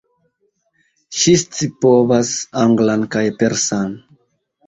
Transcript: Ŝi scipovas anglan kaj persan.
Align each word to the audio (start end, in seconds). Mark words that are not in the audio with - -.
Ŝi 1.17 1.33
scipovas 1.41 2.31
anglan 2.63 3.05
kaj 3.17 3.23
persan. 3.43 3.93